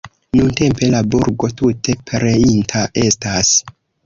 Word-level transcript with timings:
Nuntempe 0.37 0.87
la 0.95 1.01
burgo 1.15 1.49
tute 1.61 1.95
pereinta 2.09 2.83
estas. 3.05 3.55